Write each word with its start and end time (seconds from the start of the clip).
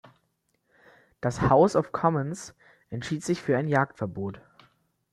Das 1.21 1.41
House 1.41 1.75
of 1.75 1.91
Commons 1.91 2.55
entschied 2.89 3.23
sich 3.23 3.39
für 3.39 3.55
ein 3.55 3.67
Jagdverbot. 3.67 4.41